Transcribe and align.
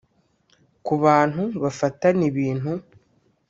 Kuba 0.85 1.05
abantu 1.07 1.43
bafatana 1.63 2.21
ibintu 2.31 2.71